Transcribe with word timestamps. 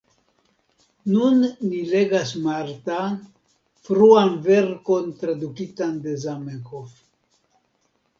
Nun 1.15 1.41
ni 1.65 1.81
legas 1.89 2.31
Marta, 2.45 2.95
fruan 3.89 4.33
verkon 4.47 5.11
tradukitan 5.21 5.93
de 6.07 6.15
Zamenhof. 6.25 6.97